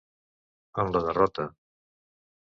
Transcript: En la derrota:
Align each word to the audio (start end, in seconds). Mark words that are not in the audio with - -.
En 0.83 0.89
la 0.95 1.01
derrota: 1.07 1.45